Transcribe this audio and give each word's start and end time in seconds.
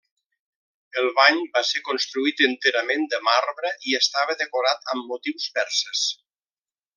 El 1.01 1.09
bany 1.19 1.41
va 1.57 1.61
ser 1.71 1.81
construït 1.89 2.41
enterament 2.47 3.05
de 3.11 3.19
marbre 3.29 3.71
i 3.91 3.95
estava 4.01 4.37
decorat 4.41 4.91
amb 4.95 5.13
motius 5.13 5.47
perses. 5.61 6.07